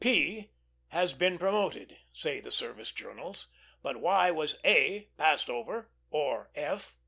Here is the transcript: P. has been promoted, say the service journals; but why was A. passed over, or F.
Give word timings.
P. 0.03 0.49
has 0.87 1.13
been 1.13 1.37
promoted, 1.37 1.95
say 2.11 2.39
the 2.39 2.49
service 2.49 2.91
journals; 2.91 3.49
but 3.83 3.97
why 3.97 4.31
was 4.31 4.57
A. 4.65 5.09
passed 5.15 5.47
over, 5.47 5.91
or 6.09 6.49
F. 6.55 6.97